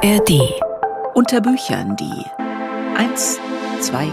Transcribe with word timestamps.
ARD. 0.00 0.30
Unter 1.14 1.40
Büchern 1.40 1.96
die 1.96 2.24
1, 2.94 3.40
2, 3.80 4.06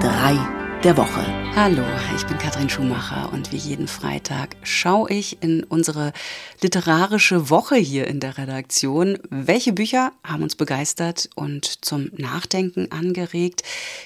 3 0.00 0.80
der 0.84 0.96
Woche. 0.96 1.26
Hallo, 1.56 1.82
ich 2.14 2.24
bin 2.26 2.38
Katrin 2.38 2.70
Schumacher 2.70 3.32
und 3.32 3.50
wie 3.50 3.56
jeden 3.56 3.88
Freitag 3.88 4.54
schaue 4.62 5.10
ich 5.10 5.42
in 5.42 5.64
unsere 5.64 6.12
literarische 6.62 7.50
Woche 7.50 7.74
hier 7.74 8.06
in 8.06 8.20
der 8.20 8.38
Redaktion. 8.38 9.18
Welche 9.28 9.72
Bücher 9.72 10.12
haben 10.22 10.44
uns 10.44 10.54
begeistert 10.54 11.28
und 11.34 11.84
zum 11.84 12.12
Nachdenken 12.16 12.92
angeregt? 12.92 13.64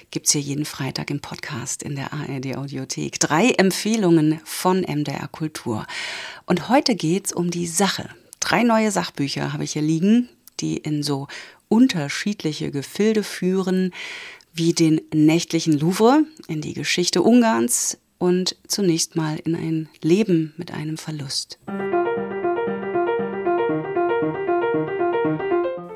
Gibt 0.09 0.25
es 0.25 0.31
hier 0.31 0.41
jeden 0.41 0.65
Freitag 0.65 1.11
im 1.11 1.19
Podcast 1.19 1.83
in 1.83 1.95
der 1.95 2.13
ARD 2.13 2.57
Audiothek. 2.57 3.19
Drei 3.19 3.51
Empfehlungen 3.51 4.41
von 4.43 4.79
MDR 4.81 5.27
Kultur. 5.27 5.85
Und 6.47 6.67
heute 6.67 6.95
geht 6.95 7.27
es 7.27 7.31
um 7.31 7.51
die 7.51 7.67
Sache. 7.67 8.09
Drei 8.39 8.63
neue 8.63 8.89
Sachbücher 8.89 9.53
habe 9.53 9.65
ich 9.65 9.73
hier 9.73 9.83
liegen 9.83 10.27
die 10.61 10.77
in 10.77 11.03
so 11.03 11.27
unterschiedliche 11.67 12.71
Gefilde 12.71 13.23
führen, 13.23 13.93
wie 14.53 14.73
den 14.73 15.01
nächtlichen 15.13 15.77
Louvre, 15.79 16.23
in 16.47 16.61
die 16.61 16.73
Geschichte 16.73 17.21
Ungarns 17.21 17.97
und 18.17 18.55
zunächst 18.67 19.15
mal 19.15 19.39
in 19.43 19.55
ein 19.55 19.89
Leben 20.01 20.53
mit 20.57 20.71
einem 20.71 20.97
Verlust. 20.97 21.57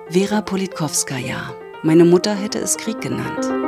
Vera 0.09 0.41
Politkowskaja. 0.41 1.55
Meine 1.83 2.05
Mutter 2.05 2.33
hätte 2.33 2.59
es 2.59 2.77
Krieg 2.77 3.01
genannt. 3.01 3.64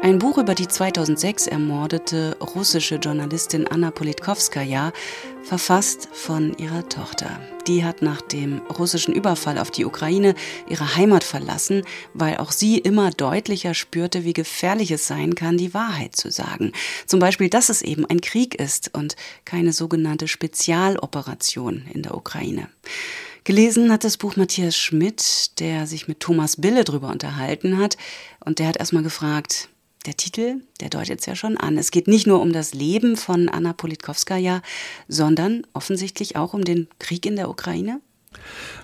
Ein 0.00 0.20
Buch 0.20 0.38
über 0.38 0.54
die 0.54 0.68
2006 0.68 1.48
ermordete 1.48 2.36
russische 2.40 2.96
Journalistin 2.96 3.66
Anna 3.66 3.90
Politkovskaya, 3.90 4.92
verfasst 5.42 6.08
von 6.12 6.56
ihrer 6.56 6.88
Tochter. 6.88 7.40
Die 7.66 7.84
hat 7.84 8.00
nach 8.00 8.20
dem 8.20 8.58
russischen 8.78 9.12
Überfall 9.12 9.58
auf 9.58 9.72
die 9.72 9.84
Ukraine 9.84 10.36
ihre 10.68 10.94
Heimat 10.94 11.24
verlassen, 11.24 11.82
weil 12.14 12.36
auch 12.36 12.52
sie 12.52 12.78
immer 12.78 13.10
deutlicher 13.10 13.74
spürte, 13.74 14.24
wie 14.24 14.34
gefährlich 14.34 14.92
es 14.92 15.08
sein 15.08 15.34
kann, 15.34 15.58
die 15.58 15.74
Wahrheit 15.74 16.14
zu 16.14 16.30
sagen. 16.30 16.72
Zum 17.06 17.18
Beispiel, 17.18 17.50
dass 17.50 17.68
es 17.68 17.82
eben 17.82 18.06
ein 18.06 18.20
Krieg 18.20 18.54
ist 18.54 18.94
und 18.94 19.16
keine 19.44 19.72
sogenannte 19.72 20.28
Spezialoperation 20.28 21.86
in 21.92 22.02
der 22.02 22.14
Ukraine. 22.14 22.68
Gelesen 23.42 23.90
hat 23.90 24.04
das 24.04 24.16
Buch 24.16 24.36
Matthias 24.36 24.76
Schmidt, 24.76 25.58
der 25.58 25.86
sich 25.86 26.06
mit 26.06 26.20
Thomas 26.20 26.60
Bille 26.60 26.84
drüber 26.84 27.08
unterhalten 27.08 27.78
hat. 27.78 27.96
Und 28.44 28.58
der 28.58 28.68
hat 28.68 28.76
erstmal 28.76 29.02
gefragt, 29.02 29.68
der 30.08 30.16
Titel, 30.16 30.62
der 30.80 30.88
deutet 30.88 31.20
es 31.20 31.26
ja 31.26 31.36
schon 31.36 31.58
an. 31.58 31.76
Es 31.76 31.90
geht 31.90 32.08
nicht 32.08 32.26
nur 32.26 32.40
um 32.40 32.52
das 32.54 32.72
Leben 32.72 33.16
von 33.16 33.50
Anna 33.50 33.74
Politkovskaya, 33.74 34.62
sondern 35.06 35.66
offensichtlich 35.74 36.34
auch 36.34 36.54
um 36.54 36.64
den 36.64 36.88
Krieg 36.98 37.26
in 37.26 37.36
der 37.36 37.50
Ukraine. 37.50 38.00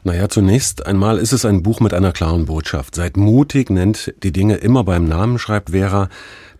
Naja, 0.02 0.28
zunächst 0.28 0.84
einmal 0.84 1.18
ist 1.18 1.32
es 1.32 1.46
ein 1.46 1.62
Buch 1.62 1.80
mit 1.80 1.94
einer 1.94 2.12
klaren 2.12 2.44
Botschaft. 2.44 2.94
Seid 2.94 3.16
mutig, 3.16 3.70
nennt 3.70 4.12
die 4.22 4.32
Dinge 4.32 4.56
immer 4.56 4.84
beim 4.84 5.06
Namen, 5.08 5.38
schreibt 5.38 5.70
Vera, 5.70 6.10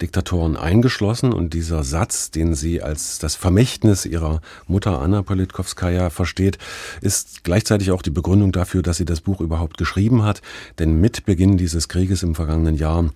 Diktatoren 0.00 0.56
eingeschlossen. 0.56 1.34
Und 1.34 1.52
dieser 1.52 1.84
Satz, 1.84 2.30
den 2.30 2.54
sie 2.54 2.80
als 2.80 3.18
das 3.18 3.34
Vermächtnis 3.34 4.06
ihrer 4.06 4.40
Mutter 4.66 5.00
Anna 5.00 5.22
Politkovskaya 5.22 6.08
versteht, 6.08 6.56
ist 7.02 7.44
gleichzeitig 7.44 7.90
auch 7.90 8.02
die 8.02 8.10
Begründung 8.10 8.50
dafür, 8.50 8.82
dass 8.82 8.96
sie 8.96 9.04
das 9.04 9.20
Buch 9.20 9.42
überhaupt 9.42 9.76
geschrieben 9.76 10.22
hat. 10.22 10.40
Denn 10.78 11.00
mit 11.00 11.26
Beginn 11.26 11.58
dieses 11.58 11.88
Krieges 11.88 12.22
im 12.22 12.34
vergangenen 12.34 12.76
Jahr 12.76 13.10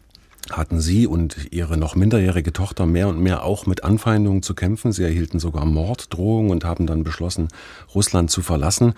hatten 0.52 0.80
sie 0.80 1.06
und 1.06 1.52
ihre 1.52 1.77
noch 1.77 1.94
minderjährige 1.94 2.52
Tochter 2.52 2.86
mehr 2.86 3.08
und 3.08 3.20
mehr 3.20 3.44
auch 3.44 3.66
mit 3.66 3.84
Anfeindungen 3.84 4.42
zu 4.42 4.55
kämpfen. 4.55 4.92
Sie 4.92 5.02
erhielten 5.02 5.38
sogar 5.38 5.64
Morddrohungen 5.64 6.50
und 6.50 6.64
haben 6.64 6.86
dann 6.86 7.05
beschlossen, 7.05 7.48
Russland 7.94 8.30
zu 8.30 8.42
verlassen. 8.42 8.94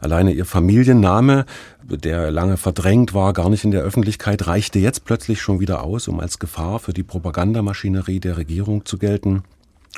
Alleine 0.00 0.32
ihr 0.32 0.44
Familienname, 0.44 1.46
der 1.82 2.30
lange 2.30 2.56
verdrängt 2.56 3.14
war, 3.14 3.32
gar 3.32 3.50
nicht 3.50 3.64
in 3.64 3.70
der 3.70 3.82
Öffentlichkeit, 3.82 4.46
reichte 4.46 4.78
jetzt 4.78 5.04
plötzlich 5.04 5.40
schon 5.40 5.60
wieder 5.60 5.82
aus, 5.82 6.08
um 6.08 6.20
als 6.20 6.38
Gefahr 6.38 6.78
für 6.78 6.92
die 6.92 7.02
Propagandamaschinerie 7.02 8.20
der 8.20 8.36
Regierung 8.36 8.84
zu 8.84 8.98
gelten. 8.98 9.42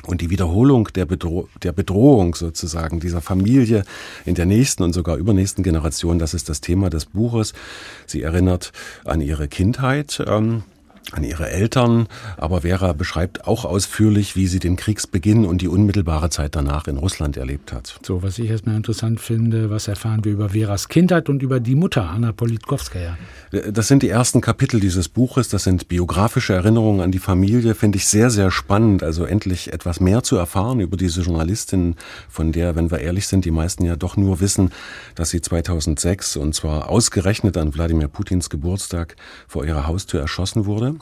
Und 0.05 0.21
die 0.21 0.29
Wiederholung 0.29 0.89
der, 0.93 1.05
Bedro 1.05 1.49
der 1.63 1.71
Bedrohung 1.71 2.35
sozusagen 2.35 2.99
dieser 2.99 3.21
Familie 3.21 3.83
in 4.25 4.35
der 4.35 4.45
nächsten 4.45 4.83
und 4.83 4.93
sogar 4.93 5.17
übernächsten 5.17 5.63
Generation, 5.63 6.19
das 6.19 6.35
ist 6.35 6.49
das 6.49 6.61
Thema 6.61 6.91
des 6.91 7.07
Buches. 7.07 7.53
Sie 8.05 8.21
erinnert 8.21 8.73
an 9.05 9.21
ihre 9.21 9.47
Kindheit. 9.47 10.23
Ähm, 10.27 10.63
an 11.13 11.23
ihre 11.23 11.49
Eltern, 11.49 12.07
aber 12.37 12.61
Vera 12.61 12.93
beschreibt 12.93 13.47
auch 13.47 13.65
ausführlich, 13.65 14.35
wie 14.35 14.47
sie 14.47 14.59
den 14.59 14.75
Kriegsbeginn 14.75 15.45
und 15.45 15.61
die 15.61 15.67
unmittelbare 15.67 16.29
Zeit 16.29 16.55
danach 16.55 16.87
in 16.87 16.97
Russland 16.97 17.37
erlebt 17.37 17.73
hat. 17.73 17.99
So, 18.05 18.23
was 18.23 18.39
ich 18.39 18.49
erstmal 18.49 18.75
interessant 18.75 19.19
finde, 19.19 19.69
was 19.69 19.87
erfahren 19.87 20.25
wir 20.25 20.31
über 20.31 20.49
Veras 20.49 20.89
Kindheit 20.89 21.29
und 21.29 21.41
über 21.41 21.59
die 21.59 21.75
Mutter, 21.75 22.09
Anna 22.09 22.31
Politkovskaya? 22.31 23.17
Das 23.71 23.87
sind 23.87 24.03
die 24.03 24.09
ersten 24.09 24.41
Kapitel 24.41 24.79
dieses 24.79 25.07
Buches, 25.07 25.47
das 25.49 25.63
sind 25.63 25.87
biografische 25.87 26.53
Erinnerungen 26.53 27.01
an 27.01 27.11
die 27.11 27.19
Familie, 27.19 27.75
finde 27.75 27.97
ich 27.97 28.07
sehr, 28.07 28.29
sehr 28.29 28.51
spannend, 28.51 29.03
also 29.03 29.23
endlich 29.23 29.71
etwas 29.71 29.99
mehr 29.99 30.23
zu 30.23 30.35
erfahren 30.35 30.79
über 30.79 30.97
diese 30.97 31.21
Journalistin, 31.21 31.95
von 32.27 32.51
der, 32.51 32.75
wenn 32.75 32.91
wir 32.91 32.99
ehrlich 32.99 33.27
sind, 33.27 33.45
die 33.45 33.51
meisten 33.51 33.85
ja 33.85 33.95
doch 33.95 34.17
nur 34.17 34.41
wissen, 34.41 34.71
dass 35.15 35.29
sie 35.29 35.41
2006 35.41 36.35
und 36.35 36.53
zwar 36.53 36.89
ausgerechnet 36.89 37.57
an 37.57 37.73
Wladimir 37.73 38.09
Putins 38.09 38.49
Geburtstag 38.49 39.15
vor 39.47 39.65
ihrer 39.65 39.87
Haustür 39.87 40.19
erschossen 40.19 40.65
wurde. 40.65 40.95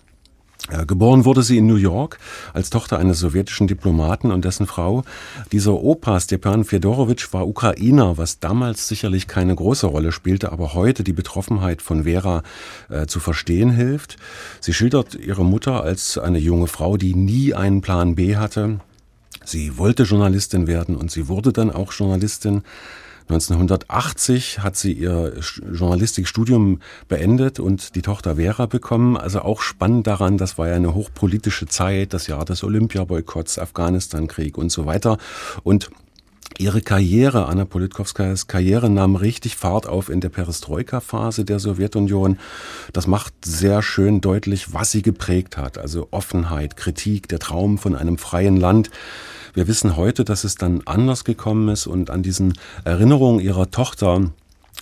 Äh, 0.69 0.85
geboren 0.85 1.25
wurde 1.25 1.43
sie 1.43 1.57
in 1.57 1.67
New 1.67 1.75
York 1.75 2.17
als 2.53 2.71
Tochter 2.71 2.97
eines 2.97 3.19
sowjetischen 3.19 3.67
Diplomaten 3.67 4.31
und 4.31 4.45
dessen 4.45 4.65
Frau. 4.65 5.03
Dieser 5.51 5.73
Opa 5.73 6.19
Stepan 6.19 6.63
Fedorowitsch 6.63 7.31
war 7.33 7.47
Ukrainer, 7.47 8.17
was 8.17 8.39
damals 8.39 8.87
sicherlich 8.87 9.27
keine 9.27 9.53
große 9.53 9.85
Rolle 9.85 10.11
spielte, 10.11 10.51
aber 10.51 10.73
heute 10.73 11.03
die 11.03 11.13
Betroffenheit 11.13 11.83
von 11.83 12.05
Vera 12.05 12.41
äh, 12.89 13.05
zu 13.05 13.19
verstehen 13.19 13.69
hilft. 13.69 14.17
Sie 14.59 14.73
schildert 14.73 15.13
ihre 15.13 15.45
Mutter 15.45 15.83
als 15.83 16.17
eine 16.17 16.39
junge 16.39 16.67
Frau, 16.67 16.97
die 16.97 17.13
nie 17.13 17.53
einen 17.53 17.81
Plan 17.81 18.15
B 18.15 18.35
hatte. 18.35 18.79
Sie 19.43 19.77
wollte 19.77 20.03
Journalistin 20.03 20.65
werden 20.65 20.95
und 20.95 21.11
sie 21.11 21.27
wurde 21.27 21.53
dann 21.53 21.69
auch 21.69 21.93
Journalistin. 21.93 22.63
1980 23.27 24.59
hat 24.59 24.75
sie 24.75 24.93
ihr 24.93 25.33
Journalistikstudium 25.71 26.79
beendet 27.07 27.59
und 27.59 27.95
die 27.95 28.03
Tochter 28.03 28.35
Vera 28.35 28.67
bekommen. 28.67 29.17
Also 29.17 29.41
auch 29.41 29.61
spannend 29.61 30.05
daran, 30.05 30.37
das 30.37 30.57
war 30.57 30.67
ja 30.67 30.75
eine 30.75 30.93
hochpolitische 30.93 31.65
Zeit, 31.65 32.13
das 32.13 32.27
Jahr 32.27 32.45
des 32.45 32.63
Olympiaboykotts, 32.63 33.57
Afghanistankrieg 33.57 34.57
und 34.57 34.71
so 34.71 34.85
weiter. 34.85 35.17
Und 35.63 35.89
Ihre 36.57 36.81
Karriere, 36.81 37.47
Anna 37.47 37.65
Politkovskajas 37.65 38.47
Karriere 38.47 38.89
nahm 38.89 39.17
richtig 39.17 39.57
Fahrt 39.57 39.87
auf 39.87 40.07
in 40.09 40.21
der 40.21 40.29
Perestroika-Phase 40.29 41.43
der 41.43 41.59
Sowjetunion. 41.59 42.37
Das 42.93 43.07
macht 43.07 43.33
sehr 43.43 43.81
schön 43.81 44.21
deutlich, 44.21 44.73
was 44.73 44.91
sie 44.91 45.01
geprägt 45.01 45.57
hat. 45.57 45.77
Also 45.77 46.07
Offenheit, 46.11 46.77
Kritik, 46.77 47.27
der 47.27 47.39
Traum 47.39 47.77
von 47.77 47.93
einem 47.93 48.17
freien 48.17 48.55
Land. 48.55 48.89
Wir 49.55 49.69
wissen 49.69 49.95
heute, 49.95 50.25
dass 50.25 50.43
es 50.43 50.55
dann 50.55 50.81
anders 50.85 51.23
gekommen 51.23 51.69
ist 51.69 51.87
und 51.87 52.09
an 52.09 52.21
diesen 52.21 52.53
Erinnerungen 52.83 53.39
ihrer 53.39 53.71
Tochter 53.71 54.29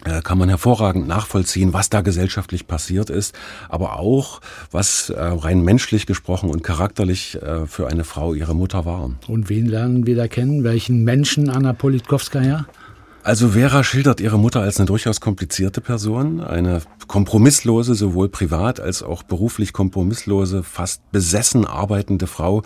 äh, 0.04 0.22
kann 0.24 0.40
man 0.40 0.50
hervorragend 0.50 1.08
nachvollziehen, 1.08 1.74
was 1.74 1.92
da 1.92 2.02
gesellschaftlich 2.02 2.66
passiert 2.66 3.12
ist, 3.12 3.36
aber 3.70 4.00
auch, 4.00 4.42
was 4.72 5.12
äh, 5.12 5.22
rein 5.22 5.62
menschlich 5.62 6.08
gesprochen 6.08 6.50
und 6.50 6.64
charakterlich 6.64 7.40
äh, 7.40 7.68
für 7.68 7.88
eine 7.88 8.04
Frau 8.04 8.34
ihre 8.34 8.56
Mutter 8.56 8.84
war. 8.84 9.12
Und 9.28 9.48
wen 9.48 9.68
lernen 9.68 10.08
wir 10.08 10.16
da 10.16 10.28
kennen? 10.28 10.64
Welchen 10.64 11.04
Menschen 11.04 11.52
Anna 11.52 11.74
Politkovskaya? 11.74 12.66
Also 13.24 13.50
Vera 13.50 13.86
schildert 13.86 14.20
ihre 14.20 14.38
Mutter 14.38 14.60
als 14.60 14.78
eine 14.80 14.86
durchaus 14.86 15.22
komplizierte 15.22 15.80
Person, 15.80 16.42
eine 16.42 16.82
kompromisslose, 17.08 17.96
sowohl 17.96 18.28
privat 18.28 18.82
als 18.82 19.02
auch 19.02 19.24
beruflich 19.24 19.72
kompromisslose, 19.72 20.62
fast 20.62 21.10
besessen 21.14 21.66
arbeitende 21.66 22.28
Frau, 22.28 22.64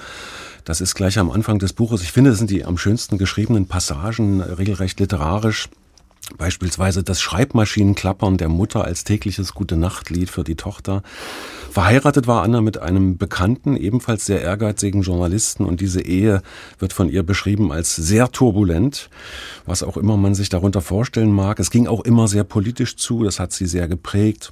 das 0.68 0.81
ist 0.81 0.95
gleich 0.95 1.19
am 1.19 1.29
Anfang 1.29 1.59
des 1.59 1.73
Buches. 1.73 2.01
Ich 2.01 2.12
finde, 2.12 2.31
das 2.31 2.40
sind 2.40 2.50
die 2.50 2.66
am 2.66 2.78
schönsten 2.78 3.19
geschriebenen 3.19 3.68
Passagen, 3.68 4.41
regelrecht 4.41 5.00
literarisch. 5.00 5.69
Beispielsweise 6.35 7.03
das 7.03 7.21
Schreibmaschinenklappern 7.21 8.38
der 8.38 8.50
Mutter 8.50 8.83
als 8.83 9.06
tägliches 9.06 9.53
Gute-Nacht-Lied 9.53 10.29
für 10.29 10.44
die 10.44 10.56
Tochter. 10.56 11.01
Verheiratet 11.71 12.27
war 12.27 12.44
Anna 12.44 12.59
mit 12.59 12.79
einem 12.79 13.18
bekannten, 13.18 13.77
ebenfalls 13.77 14.25
sehr 14.25 14.41
ehrgeizigen 14.41 15.03
Journalisten 15.03 15.63
und 15.63 15.79
diese 15.79 16.01
Ehe 16.01 16.41
wird 16.79 16.91
von 16.91 17.07
ihr 17.07 17.24
beschrieben 17.24 17.71
als 17.71 17.95
sehr 17.95 18.29
turbulent, 18.31 19.09
was 19.65 19.83
auch 19.83 19.95
immer 19.95 20.18
man 20.18 20.35
sich 20.35 20.50
darunter 20.50 20.81
vorstellen 20.81 21.31
mag. 21.31 21.59
Es 21.59 21.71
ging 21.71 21.88
auch 21.88 22.01
immer 22.01 22.27
sehr 22.27 22.44
politisch 22.44 22.97
zu, 22.97 23.24
das 23.24 23.39
hat 23.39 23.53
sie 23.53 23.65
sehr 23.65 23.88
geprägt. 23.88 24.51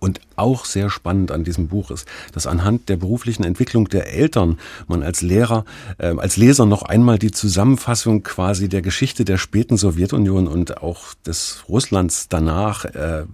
Und 0.00 0.20
auch 0.36 0.64
sehr 0.64 0.90
spannend 0.90 1.32
an 1.32 1.42
diesem 1.42 1.68
Buch 1.68 1.90
ist, 1.90 2.06
dass 2.32 2.46
anhand 2.46 2.88
der 2.88 2.96
beruflichen 2.96 3.42
Entwicklung 3.42 3.88
der 3.88 4.12
Eltern 4.12 4.58
man 4.86 5.02
als 5.02 5.22
Lehrer, 5.22 5.64
äh, 5.98 6.14
als 6.16 6.36
Leser 6.36 6.66
noch 6.66 6.82
einmal 6.82 7.18
die 7.18 7.32
Zusammenfassung 7.32 8.22
quasi 8.22 8.68
der 8.68 8.82
Geschichte 8.82 9.24
der 9.24 9.38
späten 9.38 9.76
Sowjetunion 9.76 10.46
und 10.46 10.82
auch 10.82 11.14
des 11.26 11.64
Russlands 11.68 12.28
danach 12.28 12.84
äh, 12.84 13.24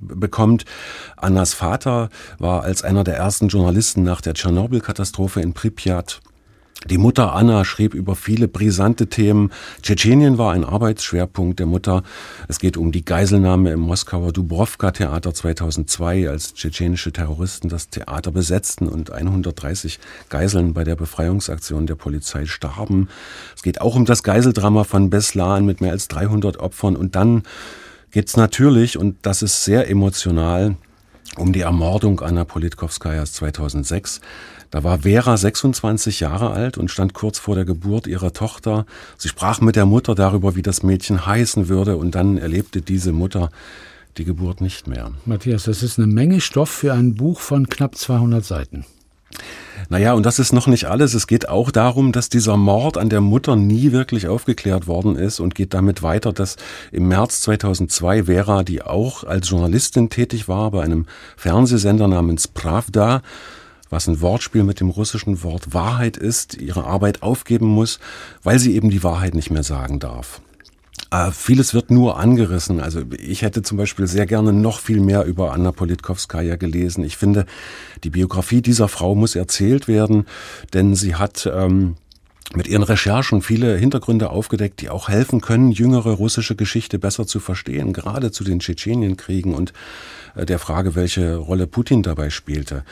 bekommt. 0.00 0.64
Annas 1.16 1.52
Vater 1.52 2.08
war 2.38 2.62
als 2.62 2.82
einer 2.82 3.04
der 3.04 3.16
ersten 3.16 3.48
Journalisten 3.48 4.02
nach 4.02 4.22
der 4.22 4.34
Tschernobyl-Katastrophe 4.34 5.40
in 5.40 5.52
Pripyat 5.52 6.20
Die 6.84 6.98
Mutter 6.98 7.34
Anna 7.34 7.64
schrieb 7.64 7.94
über 7.94 8.14
viele 8.14 8.48
brisante 8.48 9.08
Themen. 9.08 9.50
Tschetschenien 9.82 10.38
war 10.38 10.52
ein 10.52 10.62
Arbeitsschwerpunkt 10.62 11.58
der 11.58 11.66
Mutter. 11.66 12.02
Es 12.48 12.60
geht 12.60 12.76
um 12.76 12.92
die 12.92 13.04
Geiselnahme 13.04 13.72
im 13.72 13.80
Moskauer 13.80 14.32
Dubrovka-Theater 14.32 15.32
2002, 15.34 16.28
als 16.28 16.54
tschetschenische 16.54 17.12
Terroristen 17.12 17.70
das 17.70 17.88
Theater 17.88 18.30
besetzten 18.30 18.88
und 18.88 19.10
130 19.10 19.98
Geiseln 20.28 20.74
bei 20.74 20.84
der 20.84 20.96
Befreiungsaktion 20.96 21.86
der 21.86 21.96
Polizei 21.96 22.44
starben. 22.44 23.08
Es 23.56 23.62
geht 23.62 23.80
auch 23.80 23.96
um 23.96 24.04
das 24.04 24.22
Geiseldrama 24.22 24.84
von 24.84 25.08
Beslan 25.10 25.64
mit 25.64 25.80
mehr 25.80 25.92
als 25.92 26.08
300 26.08 26.58
Opfern. 26.58 26.94
Und 26.94 27.16
dann 27.16 27.42
geht 28.12 28.28
es 28.28 28.36
natürlich, 28.36 28.98
und 28.98 29.16
das 29.22 29.42
ist 29.42 29.64
sehr 29.64 29.90
emotional, 29.90 30.76
um 31.36 31.52
die 31.52 31.60
Ermordung 31.60 32.20
Anna 32.20 32.44
Politkovskajas 32.44 33.32
2006. 33.32 34.20
Da 34.76 34.84
war 34.84 34.98
Vera 34.98 35.38
26 35.38 36.20
Jahre 36.20 36.50
alt 36.50 36.76
und 36.76 36.90
stand 36.90 37.14
kurz 37.14 37.38
vor 37.38 37.54
der 37.54 37.64
Geburt 37.64 38.06
ihrer 38.06 38.34
Tochter. 38.34 38.84
Sie 39.16 39.30
sprach 39.30 39.62
mit 39.62 39.74
der 39.74 39.86
Mutter 39.86 40.14
darüber, 40.14 40.54
wie 40.54 40.60
das 40.60 40.82
Mädchen 40.82 41.24
heißen 41.24 41.68
würde, 41.68 41.96
und 41.96 42.14
dann 42.14 42.36
erlebte 42.36 42.82
diese 42.82 43.12
Mutter 43.12 43.48
die 44.18 44.26
Geburt 44.26 44.60
nicht 44.60 44.86
mehr. 44.86 45.12
Matthias, 45.24 45.62
das 45.62 45.82
ist 45.82 45.98
eine 45.98 46.08
Menge 46.08 46.42
Stoff 46.42 46.68
für 46.68 46.92
ein 46.92 47.14
Buch 47.14 47.40
von 47.40 47.70
knapp 47.70 47.96
200 47.96 48.44
Seiten. 48.44 48.84
Naja, 49.88 50.12
und 50.12 50.26
das 50.26 50.38
ist 50.38 50.52
noch 50.52 50.66
nicht 50.66 50.84
alles. 50.84 51.14
Es 51.14 51.26
geht 51.26 51.48
auch 51.48 51.70
darum, 51.70 52.12
dass 52.12 52.28
dieser 52.28 52.58
Mord 52.58 52.98
an 52.98 53.08
der 53.08 53.22
Mutter 53.22 53.56
nie 53.56 53.92
wirklich 53.92 54.28
aufgeklärt 54.28 54.86
worden 54.86 55.16
ist 55.16 55.40
und 55.40 55.54
geht 55.54 55.72
damit 55.72 56.02
weiter, 56.02 56.34
dass 56.34 56.56
im 56.92 57.08
März 57.08 57.40
2002 57.40 58.24
Vera, 58.24 58.62
die 58.62 58.82
auch 58.82 59.24
als 59.24 59.48
Journalistin 59.48 60.10
tätig 60.10 60.48
war 60.48 60.70
bei 60.70 60.82
einem 60.82 61.06
Fernsehsender 61.38 62.08
namens 62.08 62.46
Pravda, 62.46 63.22
was 63.90 64.08
ein 64.08 64.20
Wortspiel 64.20 64.64
mit 64.64 64.80
dem 64.80 64.90
russischen 64.90 65.42
Wort 65.42 65.74
Wahrheit 65.74 66.16
ist, 66.16 66.54
ihre 66.54 66.84
Arbeit 66.84 67.22
aufgeben 67.22 67.66
muss, 67.66 67.98
weil 68.42 68.58
sie 68.58 68.74
eben 68.74 68.90
die 68.90 69.02
Wahrheit 69.02 69.34
nicht 69.34 69.50
mehr 69.50 69.62
sagen 69.62 69.98
darf. 69.98 70.40
Äh, 71.10 71.30
vieles 71.30 71.72
wird 71.72 71.90
nur 71.90 72.18
angerissen. 72.18 72.80
Also 72.80 73.02
ich 73.18 73.42
hätte 73.42 73.62
zum 73.62 73.78
Beispiel 73.78 74.06
sehr 74.06 74.26
gerne 74.26 74.52
noch 74.52 74.80
viel 74.80 75.00
mehr 75.00 75.24
über 75.24 75.52
Anna 75.52 75.70
Politkovskaya 75.70 76.56
gelesen. 76.56 77.04
Ich 77.04 77.16
finde, 77.16 77.46
die 78.02 78.10
Biografie 78.10 78.60
dieser 78.60 78.88
Frau 78.88 79.14
muss 79.14 79.36
erzählt 79.36 79.88
werden, 79.88 80.26
denn 80.74 80.94
sie 80.94 81.14
hat 81.14 81.48
ähm, 81.52 81.96
mit 82.54 82.68
ihren 82.68 82.82
Recherchen 82.82 83.42
viele 83.42 83.76
Hintergründe 83.76 84.30
aufgedeckt, 84.30 84.80
die 84.80 84.88
auch 84.88 85.08
helfen 85.08 85.40
können, 85.40 85.72
jüngere 85.72 86.10
russische 86.10 86.54
Geschichte 86.54 86.98
besser 86.98 87.26
zu 87.26 87.40
verstehen, 87.40 87.92
gerade 87.92 88.30
zu 88.30 88.44
den 88.44 88.60
Tschetschenienkriegen 88.60 89.54
und 89.54 89.72
äh, 90.36 90.46
der 90.46 90.58
Frage, 90.58 90.94
welche 90.94 91.36
Rolle 91.36 91.66
Putin 91.66 92.02
dabei 92.02 92.30
spielte. 92.30 92.84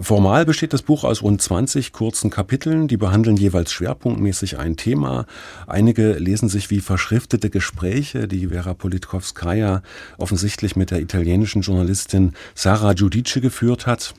Formal 0.00 0.44
besteht 0.44 0.72
das 0.72 0.82
Buch 0.82 1.04
aus 1.04 1.22
rund 1.22 1.40
20 1.40 1.92
kurzen 1.92 2.30
Kapiteln, 2.30 2.88
die 2.88 2.96
behandeln 2.96 3.36
jeweils 3.36 3.72
schwerpunktmäßig 3.72 4.58
ein 4.58 4.76
Thema. 4.76 5.26
Einige 5.66 6.14
lesen 6.14 6.48
sich 6.48 6.70
wie 6.70 6.80
verschriftete 6.80 7.50
Gespräche, 7.50 8.26
die 8.26 8.48
Vera 8.48 8.74
Politkovskaya 8.74 9.82
offensichtlich 10.18 10.74
mit 10.74 10.90
der 10.90 11.00
italienischen 11.00 11.62
Journalistin 11.62 12.32
Sarah 12.54 12.94
Giudice 12.94 13.40
geführt 13.40 13.86
hat. 13.86 14.14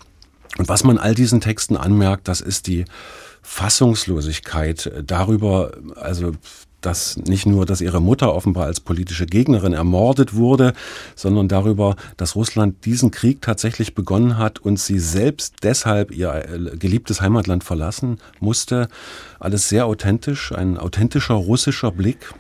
Und 0.58 0.70
was 0.70 0.84
man 0.84 1.00
all 1.00 1.16
diesen 1.16 1.42
Texten 1.42 1.76
anmerkt, 1.76 2.28
das 2.28 2.40
ist 2.40 2.68
die 2.68 2.86
Fassungslosigkeit 3.44 4.92
darüber, 5.06 5.74
also 5.96 6.32
dass 6.86 7.18
nicht 7.18 7.46
nur, 7.46 7.66
dass 7.66 7.82
ihre 7.82 8.02
Mutter 8.02 8.34
offenbar 8.34 8.66
als 8.66 8.80
politische 8.80 9.26
Gegnerin 9.26 9.74
ermordet 9.74 10.34
wurde, 10.34 10.74
sondern 11.16 11.48
darüber, 11.48 11.96
dass 12.18 12.36
Russland 12.36 12.86
diesen 12.86 13.12
Krieg 13.12 13.42
tatsächlich 13.42 13.96
begonnen 13.96 14.38
hat 14.38 14.60
und 14.60 14.80
sie 14.80 15.00
selbst 15.00 15.56
deshalb 15.64 16.12
ihr 16.12 16.34
äh, 16.34 16.78
geliebtes 16.78 17.22
Heimatland 17.22 17.64
verlassen 17.64 18.18
musste. 18.40 18.88
Alles 19.40 19.70
sehr 19.70 19.86
authentisch, 19.86 20.52
ein 20.52 20.78
authentischer 20.78 21.36
russischer 21.36 21.92
Blick 21.92 22.34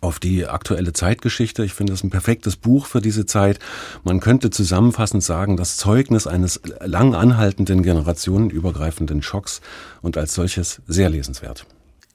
auf 0.00 0.18
die 0.18 0.46
aktuelle 0.46 0.92
Zeitgeschichte. 0.92 1.64
Ich 1.64 1.74
finde 1.74 1.92
es 1.92 2.02
ein 2.02 2.10
perfektes 2.10 2.56
Buch 2.56 2.86
für 2.86 3.00
diese 3.00 3.26
Zeit. 3.26 3.58
Man 4.02 4.20
könnte 4.20 4.50
zusammenfassend 4.50 5.22
sagen, 5.22 5.56
das 5.56 5.76
Zeugnis 5.76 6.26
eines 6.26 6.60
lang 6.80 7.14
anhaltenden, 7.14 7.82
generationenübergreifenden 7.82 9.22
Schocks 9.22 9.60
und 10.02 10.16
als 10.16 10.34
solches 10.34 10.80
sehr 10.86 11.10
lesenswert 11.10 11.66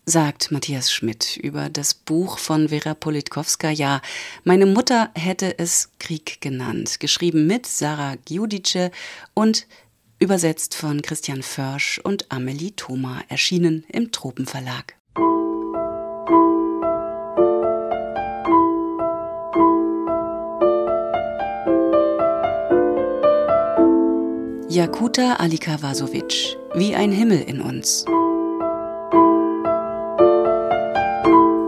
sagt 0.06 0.52
Matthias 0.52 0.92
Schmidt 0.92 1.38
über 1.38 1.70
das 1.70 1.94
Buch 1.94 2.40
von 2.40 2.70
Vera 2.70 2.96
Politkovskaja. 2.96 4.02
Meine 4.44 4.66
Mutter 4.66 5.12
hätte 5.14 5.60
es 5.60 5.92
Krieg 6.00 6.42
genannt, 6.42 7.00
geschrieben 7.00 7.46
mit 7.46 7.68
Sarah 7.68 8.16
Giudice 8.26 8.90
und 9.36 9.68
übersetzt 10.18 10.74
von 10.74 11.04
Christian 11.04 11.44
Försch 11.44 12.00
und 12.04 12.32
Amelie 12.32 12.72
Thoma, 12.76 13.22
erschienen 13.30 13.86
im 13.88 14.12
Tropenverlag. 14.12 14.99
Jakuta 24.70 25.40
Alika 25.40 25.82
Vasovic, 25.82 26.56
wie 26.76 26.94
ein 26.94 27.12
Himmel 27.12 27.42
in 27.42 27.60
uns. 27.60 28.06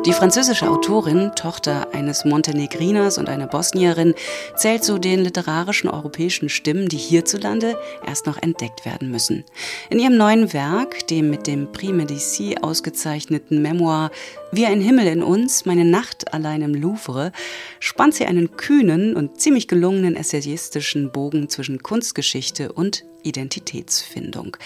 Die 0.08 0.14
französische 0.14 0.68
Autorin, 0.68 1.32
Tochter 1.36 1.94
eines 1.94 2.26
Montenegriners 2.26 3.20
und 3.20 3.30
einer 3.30 3.46
Bosnierin, 3.46 4.16
zählt 4.56 4.84
zu 4.84 4.98
den 4.98 5.20
literarischen 5.20 5.92
europäischen 5.92 6.50
Stimmen, 6.50 6.90
die 6.90 6.98
hierzulande 6.98 7.78
erst 8.04 8.26
noch 8.26 8.42
entdeckt 8.42 8.84
werden 8.84 9.12
müssen. 9.12 9.46
In 9.92 10.00
ihrem 10.00 10.18
neuen 10.18 10.54
Werk, 10.54 11.06
dem 11.08 11.30
mit 11.30 11.46
dem 11.46 11.72
Prix 11.72 11.94
Medici 11.94 12.56
ausgezeichneten 12.60 13.62
Memoir 13.62 14.10
Wie 14.52 14.66
ein 14.66 14.82
Himmel 14.82 15.06
in 15.06 15.22
uns, 15.22 15.66
meine 15.66 15.86
Nacht 15.86 16.34
allein 16.34 16.64
im 16.64 16.74
Louvre, 16.74 17.32
spannt 17.80 18.16
sie 18.16 18.26
einen 18.26 18.58
kühnen 18.58 19.16
und 19.16 19.40
ziemlich 19.40 19.68
gelungenen 19.68 20.16
essayistischen 20.16 21.12
Bogen 21.12 21.48
zwischen 21.48 21.84
Kunstgeschichte 21.84 22.72
und 22.72 23.04
Identitätsfindung. 23.24 24.58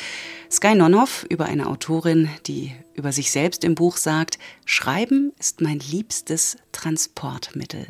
Sky 0.52 0.76
Nonhoff 0.76 1.26
über 1.30 1.46
eine 1.46 1.68
Autorin, 1.68 2.30
die 2.48 2.74
über 2.94 3.12
sich 3.12 3.32
selbst 3.32 3.64
im 3.64 3.76
Buch 3.76 3.98
sagt, 3.98 4.40
Schreiben 4.66 5.34
ist 5.40 5.62
mein 5.62 5.80
liebstes 5.80 6.58
Transportmittel. 6.72 7.88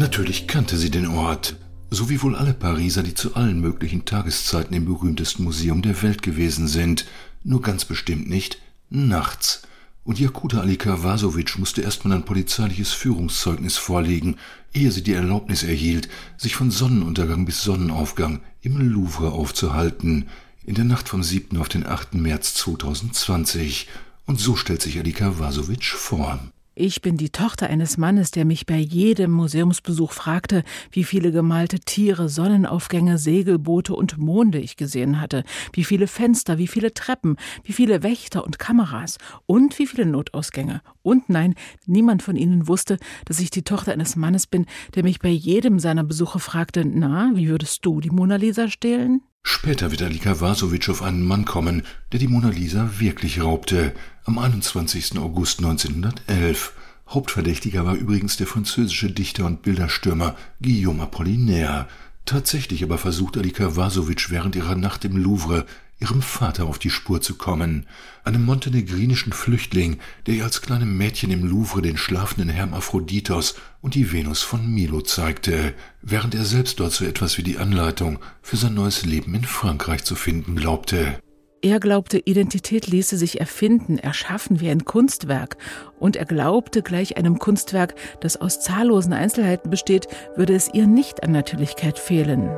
Natürlich 0.00 0.48
kannte 0.48 0.78
sie 0.78 0.90
den 0.90 1.06
Ort, 1.06 1.56
so 1.90 2.08
wie 2.08 2.22
wohl 2.22 2.36
alle 2.36 2.54
Pariser, 2.54 3.02
die 3.02 3.14
zu 3.14 3.34
allen 3.34 3.60
möglichen 3.60 4.04
Tageszeiten 4.04 4.74
im 4.76 4.84
berühmtesten 4.84 5.44
Museum 5.44 5.82
der 5.82 6.00
Welt 6.02 6.22
gewesen 6.22 6.68
sind, 6.68 7.04
nur 7.42 7.62
ganz 7.62 7.84
bestimmt 7.84 8.28
nicht 8.28 8.58
nachts. 8.90 9.62
Und 10.04 10.18
Jakuta 10.18 10.60
Alika 10.60 11.02
Vasovic 11.02 11.58
musste 11.58 11.82
erstmal 11.82 12.16
ein 12.16 12.24
polizeiliches 12.24 12.92
Führungszeugnis 12.92 13.76
vorlegen, 13.76 14.36
ehe 14.72 14.90
sie 14.90 15.02
die 15.02 15.12
Erlaubnis 15.12 15.62
erhielt, 15.62 16.08
sich 16.36 16.54
von 16.54 16.70
Sonnenuntergang 16.70 17.44
bis 17.44 17.62
Sonnenaufgang 17.62 18.40
im 18.62 18.78
Louvre 18.78 19.32
aufzuhalten, 19.32 20.28
in 20.64 20.74
der 20.74 20.84
Nacht 20.84 21.08
vom 21.08 21.22
7. 21.22 21.56
auf 21.58 21.68
den 21.68 21.86
8. 21.86 22.14
März 22.14 22.54
2020. 22.54 23.88
Und 24.26 24.38
so 24.38 24.56
stellt 24.56 24.80
sich 24.80 24.98
Alika 24.98 25.38
Vasovic 25.38 25.84
vor. 25.84 26.40
Ich 26.82 27.02
bin 27.02 27.18
die 27.18 27.28
Tochter 27.28 27.66
eines 27.66 27.98
Mannes, 27.98 28.30
der 28.30 28.46
mich 28.46 28.64
bei 28.64 28.78
jedem 28.78 29.32
Museumsbesuch 29.32 30.12
fragte, 30.12 30.64
wie 30.90 31.04
viele 31.04 31.30
gemalte 31.30 31.78
Tiere, 31.78 32.30
Sonnenaufgänge, 32.30 33.18
Segelboote 33.18 33.92
und 33.94 34.16
Monde 34.16 34.58
ich 34.58 34.78
gesehen 34.78 35.20
hatte, 35.20 35.44
wie 35.74 35.84
viele 35.84 36.06
Fenster, 36.06 36.56
wie 36.56 36.66
viele 36.66 36.94
Treppen, 36.94 37.36
wie 37.64 37.74
viele 37.74 38.02
Wächter 38.02 38.46
und 38.46 38.58
Kameras 38.58 39.18
und 39.44 39.78
wie 39.78 39.86
viele 39.86 40.06
Notausgänge. 40.06 40.80
Und 41.02 41.28
nein, 41.28 41.54
niemand 41.84 42.22
von 42.22 42.34
ihnen 42.34 42.66
wusste, 42.66 42.96
dass 43.26 43.40
ich 43.40 43.50
die 43.50 43.62
Tochter 43.62 43.92
eines 43.92 44.16
Mannes 44.16 44.46
bin, 44.46 44.64
der 44.94 45.02
mich 45.02 45.18
bei 45.18 45.28
jedem 45.28 45.80
seiner 45.80 46.04
Besuche 46.04 46.38
fragte, 46.38 46.86
na, 46.86 47.30
wie 47.34 47.50
würdest 47.50 47.84
du 47.84 48.00
die 48.00 48.08
Mona 48.08 48.36
Lisa 48.36 48.68
stehlen? 48.68 49.20
Später 49.42 49.90
wird 49.90 50.02
Alika 50.02 50.40
Vasovic 50.40 50.88
auf 50.88 51.02
einen 51.02 51.26
Mann 51.26 51.44
kommen, 51.44 51.82
der 52.12 52.20
die 52.20 52.28
Mona 52.28 52.50
Lisa 52.50 52.90
wirklich 52.98 53.42
raubte 53.42 53.94
am 54.30 54.38
21. 54.38 55.18
August 55.18 55.58
1911. 55.58 56.72
Hauptverdächtiger 57.08 57.84
war 57.84 57.96
übrigens 57.96 58.36
der 58.36 58.46
französische 58.46 59.10
Dichter 59.10 59.44
und 59.44 59.62
Bilderstürmer 59.62 60.36
Guillaume 60.62 61.02
Apollinaire. 61.02 61.88
Tatsächlich 62.26 62.84
aber 62.84 62.96
versucht 62.96 63.36
Alika 63.36 63.74
Vasovic 63.74 64.30
während 64.30 64.54
ihrer 64.54 64.76
Nacht 64.76 65.04
im 65.04 65.16
Louvre 65.16 65.66
ihrem 65.98 66.22
Vater 66.22 66.66
auf 66.66 66.78
die 66.78 66.90
Spur 66.90 67.20
zu 67.20 67.34
kommen, 67.34 67.86
einem 68.22 68.44
montenegrinischen 68.44 69.32
Flüchtling, 69.32 69.98
der 70.26 70.34
ihr 70.34 70.44
als 70.44 70.62
kleinem 70.62 70.96
Mädchen 70.96 71.32
im 71.32 71.44
Louvre 71.44 71.82
den 71.82 71.96
schlafenden 71.96 72.50
Hermaphroditos 72.50 73.56
und 73.80 73.96
die 73.96 74.12
Venus 74.12 74.42
von 74.42 74.64
Milo 74.72 75.00
zeigte, 75.00 75.74
während 76.02 76.36
er 76.36 76.44
selbst 76.44 76.78
dort 76.78 76.92
so 76.92 77.04
etwas 77.04 77.36
wie 77.36 77.42
die 77.42 77.58
Anleitung 77.58 78.20
für 78.42 78.56
sein 78.56 78.74
neues 78.74 79.04
Leben 79.04 79.34
in 79.34 79.44
Frankreich 79.44 80.04
zu 80.04 80.14
finden 80.14 80.54
glaubte. 80.54 81.18
Er 81.62 81.78
glaubte, 81.78 82.18
Identität 82.18 82.86
ließe 82.86 83.18
sich 83.18 83.38
erfinden, 83.38 83.98
erschaffen 83.98 84.60
wie 84.60 84.70
ein 84.70 84.86
Kunstwerk. 84.86 85.58
Und 85.98 86.16
er 86.16 86.24
glaubte, 86.24 86.80
gleich 86.80 87.18
einem 87.18 87.38
Kunstwerk, 87.38 87.94
das 88.20 88.40
aus 88.40 88.60
zahllosen 88.60 89.12
Einzelheiten 89.12 89.68
besteht, 89.68 90.08
würde 90.36 90.54
es 90.54 90.72
ihr 90.72 90.86
nicht 90.86 91.22
an 91.22 91.32
Natürlichkeit 91.32 91.98
fehlen. 91.98 92.48